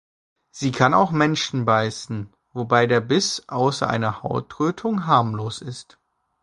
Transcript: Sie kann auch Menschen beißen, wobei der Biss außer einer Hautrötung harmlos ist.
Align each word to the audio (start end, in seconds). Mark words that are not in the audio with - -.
Sie 0.49 0.71
kann 0.71 0.95
auch 0.95 1.11
Menschen 1.11 1.63
beißen, 1.65 2.33
wobei 2.53 2.87
der 2.87 3.01
Biss 3.01 3.47
außer 3.49 3.87
einer 3.87 4.23
Hautrötung 4.23 5.05
harmlos 5.05 5.61
ist. 5.61 5.99